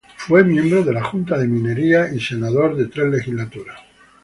[0.17, 3.79] Fue miembro de la Junta de Minería y fue senador de tres Legislaturas.